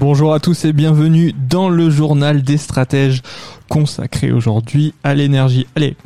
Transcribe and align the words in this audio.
Bonjour 0.00 0.32
à 0.32 0.38
tous 0.38 0.64
et 0.64 0.72
bienvenue 0.72 1.34
dans 1.50 1.68
le 1.68 1.90
journal 1.90 2.42
des 2.42 2.56
stratèges 2.56 3.20
consacré 3.68 4.30
aujourd'hui 4.30 4.94
à 5.02 5.12
l'énergie. 5.12 5.66
Allez, 5.74 5.96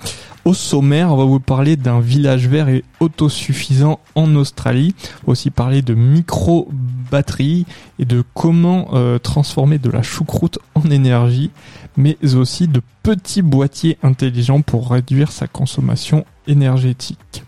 au 0.46 0.54
sommaire, 0.54 1.12
on 1.12 1.16
va 1.18 1.26
vous 1.26 1.40
parler 1.40 1.76
d'un 1.76 2.00
village 2.00 2.48
vert 2.48 2.70
et 2.70 2.84
autosuffisant 3.00 4.00
en 4.14 4.34
Australie. 4.34 4.94
Aussi 5.26 5.50
parler 5.50 5.82
de 5.82 5.92
micro-batteries 5.92 7.66
et 7.98 8.06
de 8.06 8.24
comment 8.32 8.88
euh, 8.94 9.18
transformer 9.18 9.76
de 9.76 9.90
la 9.90 10.00
choucroute 10.00 10.58
en 10.74 10.88
énergie, 10.88 11.50
mais 11.98 12.16
aussi 12.34 12.68
de 12.68 12.80
petits 13.02 13.42
boîtiers 13.42 13.98
intelligents 14.02 14.62
pour 14.62 14.90
réduire 14.90 15.30
sa 15.30 15.48
consommation 15.48 16.24
énergétique. 16.46 17.44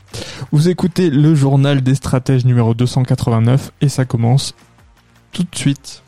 Vous 0.52 0.68
écoutez 0.68 1.08
le 1.08 1.34
journal 1.34 1.80
des 1.80 1.94
stratèges 1.94 2.44
numéro 2.44 2.74
289 2.74 3.72
et 3.80 3.88
ça 3.88 4.04
commence 4.04 4.54
tout 5.32 5.44
de 5.44 5.56
suite. 5.56 6.03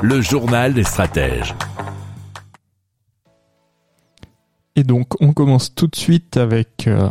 Le 0.00 0.22
journal 0.22 0.72
des 0.72 0.82
stratèges. 0.82 1.54
Et 4.76 4.82
donc 4.82 5.20
on 5.20 5.34
commence 5.34 5.74
tout 5.74 5.88
de 5.88 5.96
suite 5.96 6.38
avec 6.38 6.86
euh, 6.86 7.10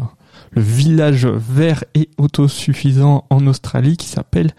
le 0.49 0.61
village 0.63 1.27
vert 1.27 1.83
et 1.93 2.09
autosuffisant 2.17 3.25
en 3.29 3.45
Australie 3.45 3.95
qui 3.95 4.07
s'appelle 4.07 4.49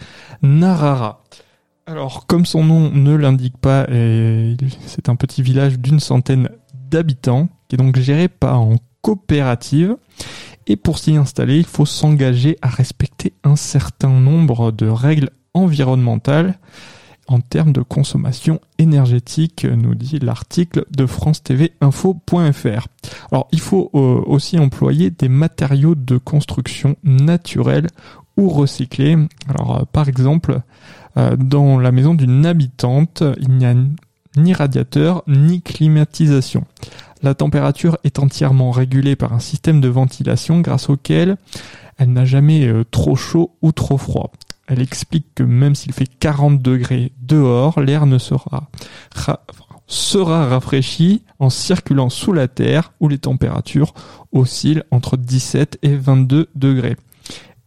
Narara. 0.42 1.24
Alors 1.86 2.28
comme 2.28 2.46
son 2.46 2.62
nom 2.62 2.92
ne 2.92 3.16
l'indique 3.16 3.58
pas, 3.58 3.86
euh, 3.90 4.54
c'est 4.86 5.08
un 5.08 5.16
petit 5.16 5.42
village 5.42 5.80
d'une 5.80 5.98
centaine 5.98 6.50
d'habitants 6.72 7.48
qui 7.66 7.74
est 7.74 7.78
donc 7.78 7.96
géré 7.96 8.28
par 8.28 8.60
en 8.60 8.76
coopérative. 9.02 9.96
Et 10.66 10.76
pour 10.76 10.98
s'y 10.98 11.16
installer, 11.16 11.58
il 11.58 11.66
faut 11.66 11.86
s'engager 11.86 12.58
à 12.62 12.68
respecter 12.68 13.32
un 13.44 13.56
certain 13.56 14.10
nombre 14.10 14.72
de 14.72 14.86
règles 14.86 15.30
environnementales 15.54 16.58
en 17.28 17.40
termes 17.40 17.72
de 17.72 17.82
consommation 17.82 18.60
énergétique, 18.78 19.64
nous 19.64 19.94
dit 19.94 20.18
l'article 20.18 20.84
de 20.90 21.06
France 21.06 21.42
TV 21.42 21.72
Info.fr. 21.80 22.86
Alors, 23.32 23.48
il 23.52 23.60
faut 23.60 23.90
euh, 23.94 24.22
aussi 24.26 24.58
employer 24.58 25.10
des 25.10 25.28
matériaux 25.28 25.94
de 25.94 26.18
construction 26.18 26.96
naturels 27.02 27.88
ou 28.36 28.48
recyclés. 28.48 29.16
Alors, 29.48 29.78
euh, 29.78 29.84
par 29.90 30.08
exemple, 30.08 30.60
euh, 31.16 31.36
dans 31.36 31.78
la 31.78 31.90
maison 31.90 32.14
d'une 32.14 32.46
habitante, 32.46 33.24
il 33.40 33.50
n'y 33.50 33.66
a 33.66 33.74
ni 34.36 34.52
radiateur 34.52 35.22
ni 35.26 35.62
climatisation. 35.62 36.64
La 37.22 37.34
température 37.34 37.98
est 38.04 38.18
entièrement 38.18 38.70
régulée 38.70 39.16
par 39.16 39.32
un 39.32 39.40
système 39.40 39.80
de 39.80 39.88
ventilation 39.88 40.60
grâce 40.60 40.88
auquel 40.90 41.36
elle 41.98 42.12
n'a 42.12 42.24
jamais 42.24 42.70
trop 42.90 43.16
chaud 43.16 43.56
ou 43.62 43.72
trop 43.72 43.96
froid. 43.96 44.32
Elle 44.66 44.82
explique 44.82 45.26
que 45.34 45.42
même 45.42 45.74
s'il 45.74 45.92
fait 45.92 46.06
40 46.06 46.60
degrés 46.60 47.12
dehors, 47.20 47.80
l'air 47.80 48.06
ne 48.06 48.18
sera, 48.18 48.68
sera 49.86 50.46
rafraîchi 50.46 51.22
en 51.38 51.50
circulant 51.50 52.10
sous 52.10 52.32
la 52.32 52.48
Terre 52.48 52.92
où 53.00 53.08
les 53.08 53.18
températures 53.18 53.94
oscillent 54.32 54.82
entre 54.90 55.16
17 55.16 55.78
et 55.82 55.94
22 55.94 56.48
degrés. 56.54 56.96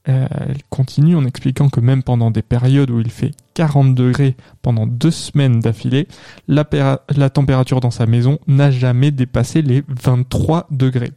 Elle 0.06 0.64
continue 0.70 1.16
en 1.16 1.26
expliquant 1.26 1.70
que 1.70 1.80
même 1.80 2.04
pendant 2.04 2.32
des 2.32 2.42
périodes 2.42 2.90
où 2.90 3.00
il 3.00 3.12
fait 3.12 3.32
40 3.54 3.94
degrés 3.94 4.36
pendant 4.62 4.88
deux 4.88 5.12
semaines 5.12 5.60
d'affilée, 5.60 6.08
la, 6.48 6.68
la, 7.16 7.30
température 7.30 7.80
dans 7.80 7.92
sa 7.92 8.06
maison 8.06 8.40
n'a 8.48 8.72
jamais 8.72 9.12
dépassé 9.12 9.62
les 9.62 9.84
23 9.88 10.68
degrés. 10.72 11.12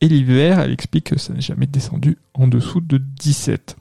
Et 0.00 0.08
l'hiver, 0.08 0.58
elle 0.58 0.72
explique 0.72 1.10
que 1.10 1.18
ça 1.18 1.32
n'est 1.34 1.40
jamais 1.40 1.66
descendu 1.66 2.18
en 2.34 2.48
dessous 2.48 2.80
de 2.80 2.98
17. 2.98 3.76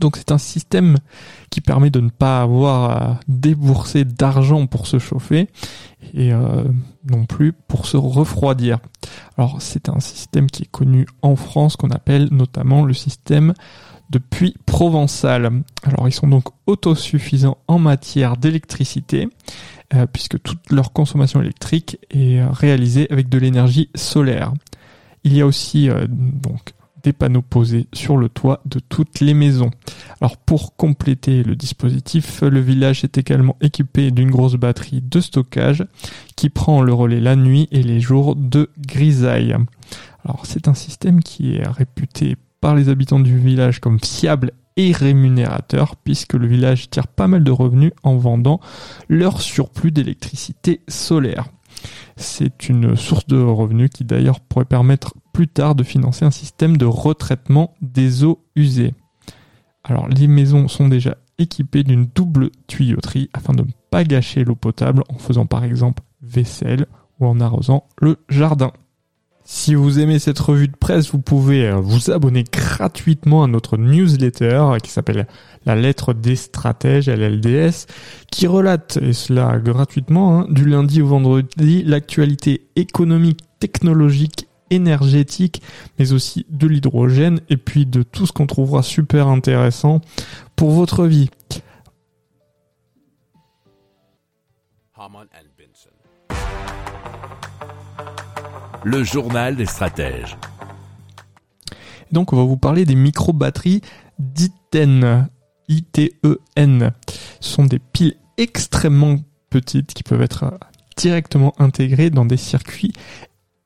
Donc 0.00 0.16
c'est 0.16 0.32
un 0.32 0.38
système 0.38 0.96
qui 1.50 1.60
permet 1.60 1.90
de 1.90 2.00
ne 2.00 2.10
pas 2.10 2.42
avoir 2.42 2.90
à 2.90 3.20
débourser 3.28 4.04
d'argent 4.04 4.66
pour 4.66 4.86
se 4.86 4.98
chauffer 4.98 5.48
et 6.12 6.32
euh, 6.32 6.64
non 7.08 7.24
plus 7.24 7.52
pour 7.52 7.86
se 7.86 7.96
refroidir. 7.96 8.78
Alors 9.38 9.60
c'est 9.60 9.88
un 9.88 10.00
système 10.00 10.48
qui 10.48 10.64
est 10.64 10.70
connu 10.70 11.06
en 11.22 11.36
France 11.36 11.76
qu'on 11.76 11.90
appelle 11.90 12.28
notamment 12.30 12.84
le 12.84 12.94
système 12.94 13.54
de 14.10 14.18
puits 14.18 14.54
provençal. 14.66 15.62
Alors 15.82 16.08
ils 16.08 16.12
sont 16.12 16.28
donc 16.28 16.44
autosuffisants 16.66 17.58
en 17.68 17.78
matière 17.78 18.36
d'électricité 18.36 19.28
euh, 19.94 20.06
puisque 20.06 20.42
toute 20.42 20.70
leur 20.70 20.92
consommation 20.92 21.40
électrique 21.40 21.98
est 22.10 22.42
réalisée 22.44 23.06
avec 23.10 23.28
de 23.28 23.38
l'énergie 23.38 23.90
solaire. 23.94 24.52
Il 25.24 25.34
y 25.34 25.40
a 25.40 25.46
aussi 25.46 25.88
euh, 25.88 26.06
donc 26.08 26.74
des 27.04 27.12
panneaux 27.12 27.42
posés 27.42 27.86
sur 27.92 28.16
le 28.16 28.28
toit 28.28 28.60
de 28.64 28.80
toutes 28.80 29.20
les 29.20 29.34
maisons. 29.34 29.70
Alors 30.20 30.36
pour 30.36 30.74
compléter 30.74 31.44
le 31.44 31.54
dispositif, 31.54 32.42
le 32.42 32.60
village 32.60 33.04
est 33.04 33.18
également 33.18 33.56
équipé 33.60 34.10
d'une 34.10 34.30
grosse 34.30 34.54
batterie 34.54 35.02
de 35.02 35.20
stockage 35.20 35.84
qui 36.34 36.50
prend 36.50 36.82
le 36.82 36.92
relais 36.92 37.20
la 37.20 37.36
nuit 37.36 37.68
et 37.70 37.82
les 37.82 38.00
jours 38.00 38.34
de 38.34 38.70
grisaille. 38.78 39.54
Alors 40.24 40.46
c'est 40.46 40.66
un 40.66 40.74
système 40.74 41.22
qui 41.22 41.56
est 41.56 41.68
réputé 41.68 42.36
par 42.60 42.74
les 42.74 42.88
habitants 42.88 43.20
du 43.20 43.38
village 43.38 43.78
comme 43.78 44.00
fiable 44.00 44.52
et 44.76 44.92
rémunérateur 44.92 45.96
puisque 45.96 46.32
le 46.32 46.46
village 46.46 46.90
tire 46.90 47.06
pas 47.06 47.28
mal 47.28 47.44
de 47.44 47.50
revenus 47.50 47.92
en 48.02 48.16
vendant 48.16 48.60
leur 49.08 49.40
surplus 49.42 49.92
d'électricité 49.92 50.80
solaire. 50.88 51.44
C'est 52.16 52.68
une 52.68 52.96
source 52.96 53.26
de 53.26 53.38
revenus 53.38 53.90
qui 53.92 54.04
d'ailleurs 54.04 54.40
pourrait 54.40 54.64
permettre 54.64 55.14
plus 55.34 55.48
tard 55.48 55.74
de 55.74 55.82
financer 55.82 56.24
un 56.24 56.30
système 56.30 56.78
de 56.78 56.86
retraitement 56.86 57.74
des 57.82 58.24
eaux 58.24 58.42
usées. 58.54 58.94
Alors 59.82 60.08
les 60.08 60.28
maisons 60.28 60.68
sont 60.68 60.88
déjà 60.88 61.18
équipées 61.38 61.82
d'une 61.82 62.06
double 62.06 62.50
tuyauterie 62.68 63.28
afin 63.34 63.52
de 63.52 63.62
ne 63.62 63.68
pas 63.90 64.04
gâcher 64.04 64.44
l'eau 64.44 64.54
potable 64.54 65.02
en 65.08 65.18
faisant 65.18 65.44
par 65.44 65.64
exemple 65.64 66.04
vaisselle 66.22 66.86
ou 67.18 67.26
en 67.26 67.40
arrosant 67.40 67.84
le 68.00 68.16
jardin. 68.28 68.72
Si 69.46 69.74
vous 69.74 69.98
aimez 69.98 70.18
cette 70.20 70.38
revue 70.38 70.68
de 70.68 70.76
presse, 70.76 71.10
vous 71.10 71.20
pouvez 71.20 71.66
euh, 71.66 71.76
vous 71.76 72.10
abonner 72.10 72.44
gratuitement 72.44 73.44
à 73.44 73.46
notre 73.46 73.76
newsletter 73.76 74.76
qui 74.82 74.90
s'appelle 74.90 75.26
La 75.66 75.76
lettre 75.76 76.14
des 76.14 76.34
stratèges, 76.34 77.10
LLDS, 77.10 77.86
qui 78.30 78.46
relate, 78.46 78.96
et 79.02 79.12
cela 79.12 79.58
gratuitement, 79.58 80.40
hein, 80.40 80.46
du 80.48 80.64
lundi 80.64 81.02
au 81.02 81.08
vendredi, 81.08 81.82
l'actualité 81.82 82.68
économique, 82.74 83.40
technologique, 83.60 84.48
énergétique, 84.74 85.62
mais 85.98 86.12
aussi 86.12 86.46
de 86.50 86.66
l'hydrogène, 86.66 87.40
et 87.48 87.56
puis 87.56 87.86
de 87.86 88.02
tout 88.02 88.26
ce 88.26 88.32
qu'on 88.32 88.46
trouvera 88.46 88.82
super 88.82 89.28
intéressant 89.28 90.00
pour 90.56 90.70
votre 90.70 91.06
vie. 91.06 91.30
le 98.84 99.02
journal 99.02 99.56
des 99.56 99.66
stratèges. 99.66 100.36
Donc 102.12 102.32
on 102.32 102.36
va 102.36 102.44
vous 102.44 102.58
parler 102.58 102.84
des 102.84 102.94
micro-batteries 102.94 103.80
d'ITEN. 104.18 105.28
I-T-E-N. 105.66 106.92
Ce 107.40 107.52
sont 107.54 107.64
des 107.64 107.78
piles 107.78 108.16
extrêmement 108.36 109.16
petites 109.48 109.94
qui 109.94 110.02
peuvent 110.02 110.20
être 110.20 110.58
directement 110.98 111.54
intégrées 111.58 112.10
dans 112.10 112.26
des 112.26 112.36
circuits 112.36 112.92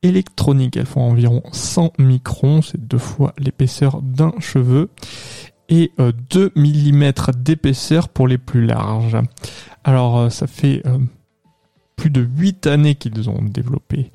électroniques. 0.03 0.77
Elles 0.77 0.87
font 0.87 1.11
environ 1.11 1.43
100 1.53 1.93
microns, 1.99 2.63
c'est 2.63 2.87
deux 2.87 2.99
fois 2.99 3.35
l'épaisseur 3.39 4.03
d'un 4.03 4.33
cheveu, 4.39 4.91
et 5.69 5.93
2 5.99 6.05
euh, 6.45 6.51
mm 6.57 7.13
d'épaisseur 7.37 8.09
pour 8.09 8.29
les 8.29 8.39
plus 8.39 8.65
larges. 8.65 9.17
Alors 9.85 10.19
euh, 10.19 10.31
ça 10.31 10.47
fait 10.47 10.83
euh, 10.87 10.99
plus 11.97 12.11
de 12.11 12.21
8 12.21 12.67
années 12.67 12.95
qu'ils 12.95 13.29
ont 13.29 13.43
développé 13.43 14.13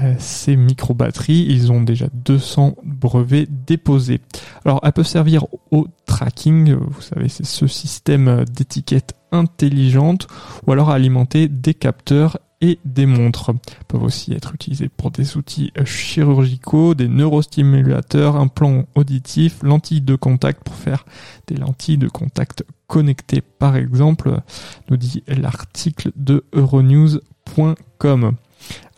euh, 0.00 0.14
ces 0.18 0.56
micro-batteries. 0.56 1.46
Ils 1.48 1.72
ont 1.72 1.82
déjà 1.82 2.06
200 2.12 2.76
brevets 2.84 3.48
déposés. 3.66 4.20
Alors, 4.64 4.80
elles 4.82 4.92
peuvent 4.92 5.06
servir 5.06 5.46
au 5.70 5.86
tracking, 6.06 6.74
vous 6.74 7.02
savez, 7.02 7.28
c'est 7.28 7.44
ce 7.44 7.66
système 7.66 8.44
d'étiquette 8.44 9.14
intelligente, 9.32 10.28
ou 10.66 10.72
alors 10.72 10.90
alimenter 10.90 11.48
des 11.48 11.74
capteurs 11.74 12.38
et 12.64 12.78
des 12.84 13.06
montres. 13.06 13.52
Peuvent 13.88 14.02
aussi 14.02 14.32
être 14.32 14.54
utilisés 14.54 14.88
pour 14.88 15.10
des 15.10 15.36
outils 15.36 15.72
chirurgicaux, 15.84 16.94
des 16.94 17.08
neurostimulateurs, 17.08 18.36
implants 18.36 18.84
auditifs, 18.94 19.62
lentilles 19.62 20.00
de 20.00 20.16
contact 20.16 20.64
pour 20.64 20.74
faire 20.74 21.04
des 21.46 21.56
lentilles 21.56 21.98
de 21.98 22.08
contact 22.08 22.64
connectées 22.86 23.42
par 23.42 23.76
exemple, 23.76 24.40
nous 24.88 24.96
dit 24.96 25.22
l'article 25.28 26.10
de 26.16 26.44
euronews.com. 26.52 28.32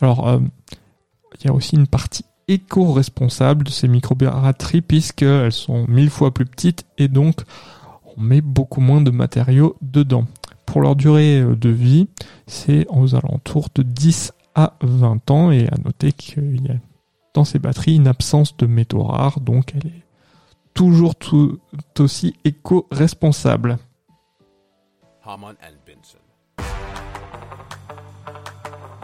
Alors, 0.01 0.27
euh, 0.27 0.39
il 1.39 1.45
y 1.45 1.49
a 1.49 1.53
aussi 1.53 1.75
une 1.75 1.87
partie 1.87 2.25
éco-responsable 2.47 3.65
de 3.65 3.69
ces 3.69 3.89
microbatteries 3.89 4.81
puisqu'elles 4.81 5.51
sont 5.51 5.85
mille 5.87 6.09
fois 6.09 6.33
plus 6.33 6.45
petites 6.45 6.85
et 6.97 7.09
donc 7.09 7.41
on 8.15 8.21
met 8.21 8.41
beaucoup 8.41 8.79
moins 8.79 9.01
de 9.01 9.11
matériaux 9.11 9.75
dedans. 9.81 10.25
Pour 10.67 10.81
leur 10.81 10.95
durée 10.95 11.41
de 11.43 11.69
vie, 11.69 12.07
c'est 12.45 12.85
aux 12.89 13.15
alentours 13.15 13.69
de 13.73 13.81
10 13.81 14.33
à 14.53 14.73
20 14.81 15.31
ans 15.31 15.49
et 15.49 15.67
à 15.67 15.77
noter 15.83 16.11
qu'il 16.11 16.67
y 16.67 16.69
a 16.69 16.75
dans 17.33 17.45
ces 17.45 17.57
batteries 17.57 17.95
une 17.95 18.07
absence 18.07 18.55
de 18.57 18.67
métaux 18.67 19.03
rares 19.03 19.39
donc 19.39 19.73
elle 19.75 19.87
est 19.87 20.03
toujours 20.73 21.15
tout 21.15 21.59
aussi 21.97 22.35
éco-responsable. 22.45 23.77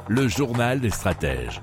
Le 0.07 0.27
journal 0.27 0.80
des 0.81 0.89
stratèges. 0.89 1.62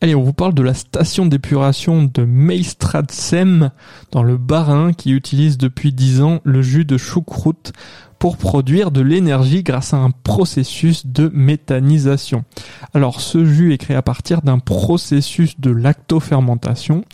Allez, 0.00 0.14
on 0.14 0.22
vous 0.22 0.32
parle 0.32 0.54
de 0.54 0.62
la 0.62 0.74
station 0.74 1.26
d'épuration 1.26 2.04
de 2.04 2.24
Meistradsem 2.24 3.70
dans 4.12 4.22
le 4.22 4.36
Bas-Rhin 4.36 4.92
qui 4.92 5.10
utilise 5.10 5.58
depuis 5.58 5.92
10 5.92 6.22
ans 6.22 6.40
le 6.44 6.62
jus 6.62 6.84
de 6.84 6.96
choucroute 6.96 7.72
pour 8.18 8.36
produire 8.36 8.90
de 8.90 9.00
l'énergie 9.00 9.62
grâce 9.62 9.94
à 9.94 9.98
un 9.98 10.10
processus 10.10 11.06
de 11.06 11.30
méthanisation. 11.32 12.44
Alors 12.94 13.20
ce 13.20 13.44
jus 13.44 13.72
est 13.72 13.78
créé 13.78 13.96
à 13.96 14.02
partir 14.02 14.42
d'un 14.42 14.58
processus 14.58 15.60
de 15.60 15.70
lactofermentation 15.70 17.04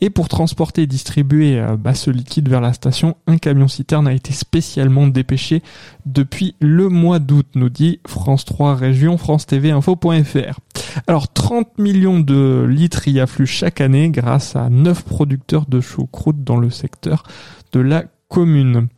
et 0.00 0.10
pour 0.10 0.28
transporter 0.28 0.82
et 0.82 0.86
distribuer 0.86 1.58
euh, 1.58 1.76
bah, 1.76 1.94
ce 1.94 2.10
liquide 2.10 2.48
vers 2.48 2.60
la 2.60 2.72
station, 2.72 3.16
un 3.26 3.38
camion 3.38 3.68
citerne 3.68 4.06
a 4.08 4.12
été 4.12 4.32
spécialement 4.32 5.06
dépêché 5.06 5.62
depuis 6.06 6.54
le 6.60 6.88
mois 6.88 7.18
d'août, 7.18 7.46
nous 7.54 7.68
dit 7.68 8.00
France 8.06 8.44
3 8.44 8.74
Région, 8.74 9.18
France 9.18 9.46
TV 9.46 9.70
Info.fr. 9.70 10.60
Alors 11.06 11.32
30 11.32 11.78
millions 11.78 12.20
de 12.20 12.66
litres 12.68 13.08
y 13.08 13.20
affluent 13.20 13.46
chaque 13.46 13.80
année 13.80 14.10
grâce 14.10 14.56
à 14.56 14.68
9 14.70 15.04
producteurs 15.04 15.66
de 15.66 15.80
choucroute 15.80 16.42
dans 16.44 16.56
le 16.56 16.70
secteur 16.70 17.24
de 17.72 17.80
la 17.80 18.04
commune. 18.28 18.88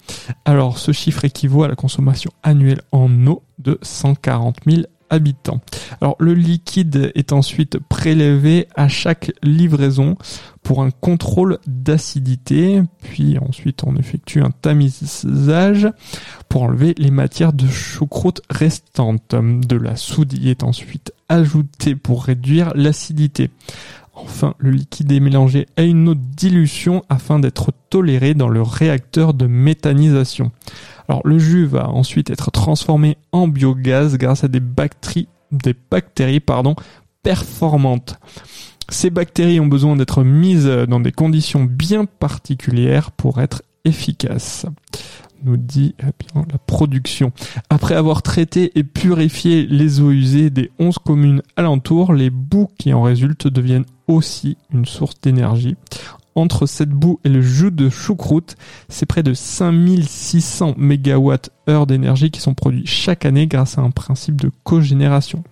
Alors 0.44 0.78
ce 0.78 0.92
chiffre 0.92 1.24
équivaut 1.24 1.62
à 1.62 1.68
la 1.68 1.76
consommation 1.76 2.30
annuelle 2.42 2.82
en 2.92 3.26
eau 3.26 3.42
de 3.58 3.78
140 3.82 4.58
000 4.66 4.82
habitants. 5.10 5.60
Alors 6.00 6.16
le 6.18 6.34
liquide 6.34 7.12
est 7.14 7.32
ensuite 7.32 7.78
prélevé 7.78 8.68
à 8.76 8.88
chaque 8.88 9.32
livraison 9.42 10.16
pour 10.62 10.82
un 10.82 10.90
contrôle 10.90 11.58
d'acidité, 11.66 12.82
puis 13.02 13.38
ensuite 13.38 13.82
on 13.84 13.96
effectue 13.96 14.40
un 14.40 14.50
tamisage 14.50 15.88
pour 16.48 16.62
enlever 16.62 16.94
les 16.96 17.10
matières 17.10 17.52
de 17.52 17.66
choucroute 17.66 18.40
restantes. 18.50 19.34
De 19.34 19.76
la 19.76 19.96
soude 19.96 20.32
y 20.32 20.50
est 20.50 20.62
ensuite 20.62 21.12
ajoutée 21.30 21.94
pour 21.94 22.24
réduire 22.24 22.72
l'acidité. 22.74 23.50
Enfin, 24.12 24.54
le 24.58 24.70
liquide 24.70 25.12
est 25.12 25.20
mélangé 25.20 25.66
à 25.76 25.82
une 25.82 26.04
de 26.04 26.14
dilution 26.14 27.02
afin 27.08 27.38
d'être 27.38 27.72
toléré 27.88 28.34
dans 28.34 28.48
le 28.48 28.60
réacteur 28.60 29.32
de 29.32 29.46
méthanisation. 29.46 30.52
Alors 31.08 31.22
le 31.24 31.38
jus 31.38 31.64
va 31.64 31.88
ensuite 31.88 32.28
être 32.28 32.50
transformé 32.50 33.16
en 33.32 33.48
biogaz 33.48 34.18
grâce 34.18 34.44
à 34.44 34.48
des 34.48 34.60
bactéries, 34.60 35.28
des 35.52 35.74
bactéries 35.90 36.40
pardon, 36.40 36.74
performantes. 37.22 38.18
Ces 38.90 39.10
bactéries 39.10 39.60
ont 39.60 39.66
besoin 39.66 39.96
d'être 39.96 40.24
mises 40.24 40.66
dans 40.66 41.00
des 41.00 41.12
conditions 41.12 41.64
bien 41.64 42.04
particulières 42.04 43.12
pour 43.12 43.40
être 43.40 43.62
efficaces 43.84 44.66
nous 45.44 45.56
dit 45.56 45.94
eh 46.00 46.06
la 46.34 46.58
production. 46.58 47.32
Après 47.68 47.94
avoir 47.94 48.22
traité 48.22 48.72
et 48.78 48.84
purifié 48.84 49.66
les 49.66 50.00
eaux 50.00 50.10
usées 50.10 50.50
des 50.50 50.70
11 50.78 50.98
communes 50.98 51.42
alentours, 51.56 52.12
les 52.12 52.30
boues 52.30 52.68
qui 52.78 52.92
en 52.92 53.02
résultent 53.02 53.48
deviennent 53.48 53.86
aussi 54.06 54.56
une 54.72 54.86
source 54.86 55.20
d'énergie. 55.20 55.76
Entre 56.36 56.66
cette 56.66 56.90
boue 56.90 57.18
et 57.24 57.28
le 57.28 57.42
jus 57.42 57.72
de 57.72 57.90
choucroute, 57.90 58.56
c'est 58.88 59.04
près 59.04 59.22
de 59.22 59.34
5600 59.34 60.74
MWh 60.78 61.86
d'énergie 61.86 62.30
qui 62.30 62.40
sont 62.40 62.54
produits 62.54 62.86
chaque 62.86 63.24
année 63.24 63.46
grâce 63.46 63.78
à 63.78 63.82
un 63.82 63.90
principe 63.90 64.40
de 64.40 64.50
cogénération. 64.64 65.44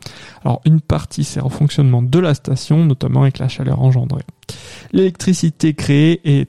Alors 0.45 0.61
une 0.65 0.81
partie 0.81 1.25
sert 1.25 1.47
au 1.47 1.51
fonctionnement 1.51 2.03
de 2.03 2.19
la 2.19 2.35
station, 2.35 2.85
notamment 2.85 3.23
avec 3.23 3.39
la 3.39 3.49
chaleur 3.49 3.81
engendrée. 3.83 4.25
L'électricité 4.93 5.75
créée 5.75 6.21
est 6.25 6.49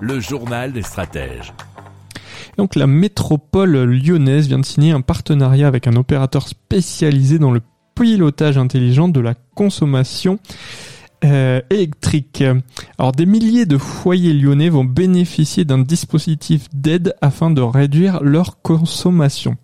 Le 0.00 0.18
journal 0.18 0.72
des 0.72 0.82
stratèges. 0.82 1.52
Donc 2.56 2.74
la 2.74 2.86
métropole 2.86 3.84
lyonnaise 3.84 4.48
vient 4.48 4.58
de 4.58 4.64
signer 4.64 4.90
un 4.90 5.02
partenariat 5.02 5.68
avec 5.68 5.86
un 5.86 5.94
opérateur 5.94 6.48
spécialisé 6.48 7.38
dans 7.38 7.52
le 7.52 7.60
pilotage 7.94 8.58
intelligent 8.58 9.08
de 9.08 9.20
la 9.20 9.34
consommation 9.54 10.38
euh, 11.24 11.60
électrique. 11.70 12.42
Alors 12.98 13.12
des 13.12 13.26
milliers 13.26 13.66
de 13.66 13.78
foyers 13.78 14.32
lyonnais 14.32 14.68
vont 14.68 14.84
bénéficier 14.84 15.64
d'un 15.64 15.78
dispositif 15.78 16.66
d'aide 16.72 17.14
afin 17.20 17.50
de 17.50 17.60
réduire 17.60 18.22
leur 18.22 18.62
consommation. 18.62 19.56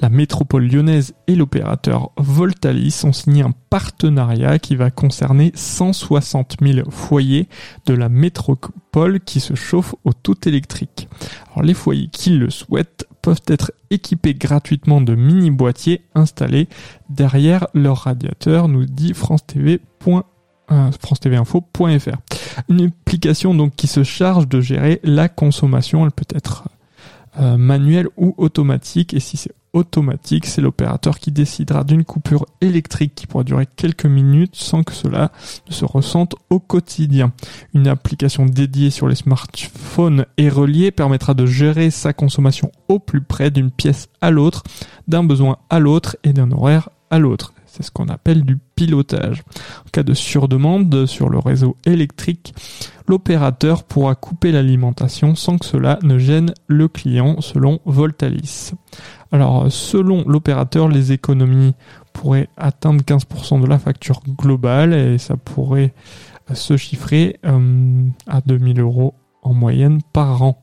La 0.00 0.08
métropole 0.08 0.66
lyonnaise 0.66 1.14
et 1.26 1.34
l'opérateur 1.34 2.10
Voltalis 2.16 3.02
ont 3.04 3.12
signé 3.12 3.42
un 3.42 3.52
partenariat 3.70 4.58
qui 4.58 4.76
va 4.76 4.90
concerner 4.90 5.52
160 5.54 6.56
000 6.60 6.90
foyers 6.90 7.48
de 7.86 7.94
la 7.94 8.08
métropole 8.08 9.20
qui 9.20 9.40
se 9.40 9.54
chauffent 9.54 9.94
au 10.04 10.12
tout 10.12 10.48
électrique. 10.48 11.08
Les 11.62 11.74
foyers 11.74 12.08
qui 12.08 12.30
le 12.30 12.50
souhaitent 12.50 13.06
peuvent 13.22 13.42
être 13.46 13.72
équipés 13.90 14.34
gratuitement 14.34 15.00
de 15.00 15.14
mini 15.14 15.50
boîtiers 15.50 16.02
installés 16.14 16.68
derrière 17.08 17.66
leur 17.74 17.98
radiateur, 17.98 18.68
nous 18.68 18.84
dit 18.84 19.14
France 19.14 19.46
TV 19.46 19.80
france-tv-info.fr. 21.00 22.16
Une 22.68 22.86
application 22.86 23.54
donc 23.54 23.76
qui 23.76 23.86
se 23.86 24.02
charge 24.02 24.48
de 24.48 24.60
gérer 24.60 25.00
la 25.04 25.28
consommation, 25.28 26.04
elle 26.04 26.12
peut 26.12 26.24
être 26.34 26.64
euh, 27.38 27.56
manuelle 27.56 28.08
ou 28.16 28.34
automatique 28.36 29.14
et 29.14 29.20
si 29.20 29.36
c'est 29.36 29.52
automatique, 29.72 30.46
c'est 30.46 30.60
l'opérateur 30.60 31.18
qui 31.18 31.32
décidera 31.32 31.84
d'une 31.84 32.04
coupure 32.04 32.46
électrique 32.60 33.14
qui 33.14 33.26
pourra 33.26 33.44
durer 33.44 33.66
quelques 33.66 34.06
minutes 34.06 34.56
sans 34.56 34.82
que 34.82 34.92
cela 34.92 35.32
ne 35.68 35.72
se 35.72 35.84
ressente 35.84 36.34
au 36.50 36.60
quotidien. 36.60 37.32
Une 37.74 37.88
application 37.88 38.46
dédiée 38.46 38.90
sur 38.90 39.08
les 39.08 39.14
smartphones 39.14 40.26
et 40.36 40.48
reliée 40.48 40.90
permettra 40.90 41.34
de 41.34 41.46
gérer 41.46 41.90
sa 41.90 42.12
consommation 42.12 42.70
au 42.88 42.98
plus 42.98 43.22
près 43.22 43.50
d'une 43.50 43.70
pièce 43.70 44.08
à 44.20 44.30
l'autre, 44.30 44.62
d'un 45.08 45.24
besoin 45.24 45.58
à 45.70 45.78
l'autre 45.78 46.16
et 46.24 46.32
d'un 46.32 46.50
horaire 46.50 46.90
à 47.10 47.18
l'autre. 47.18 47.54
C'est 47.72 47.82
ce 47.82 47.90
qu'on 47.90 48.08
appelle 48.08 48.42
du 48.42 48.58
pilotage. 48.74 49.42
En 49.86 49.90
cas 49.90 50.02
de 50.02 50.12
surdemande 50.12 51.06
sur 51.06 51.30
le 51.30 51.38
réseau 51.38 51.78
électrique, 51.86 52.54
l'opérateur 53.08 53.84
pourra 53.84 54.14
couper 54.14 54.52
l'alimentation 54.52 55.34
sans 55.34 55.56
que 55.56 55.64
cela 55.64 55.98
ne 56.02 56.18
gêne 56.18 56.52
le 56.66 56.88
client 56.88 57.40
selon 57.40 57.80
Voltalis. 57.86 58.72
Alors 59.32 59.72
selon 59.72 60.22
l'opérateur, 60.28 60.88
les 60.88 61.12
économies 61.12 61.74
pourraient 62.12 62.50
atteindre 62.58 63.02
15% 63.02 63.62
de 63.62 63.66
la 63.66 63.78
facture 63.78 64.20
globale 64.26 64.92
et 64.92 65.16
ça 65.16 65.38
pourrait 65.38 65.94
se 66.52 66.76
chiffrer 66.76 67.38
euh, 67.46 68.06
à 68.26 68.42
2000 68.42 68.80
euros 68.80 69.14
en 69.40 69.54
moyenne 69.54 70.02
par 70.12 70.42
an. 70.42 70.62